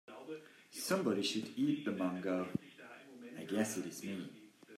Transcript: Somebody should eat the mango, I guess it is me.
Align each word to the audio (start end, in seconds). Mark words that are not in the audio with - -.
Somebody 0.71 1.21
should 1.21 1.49
eat 1.55 1.85
the 1.85 1.91
mango, 1.91 2.47
I 3.39 3.43
guess 3.43 3.77
it 3.77 3.85
is 3.85 4.03
me. 4.03 4.31